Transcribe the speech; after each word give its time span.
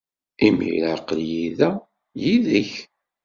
Imir-a, 0.47 0.89
aql-iyi 0.97 1.49
da, 1.57 1.71
yid-k. 2.21 2.71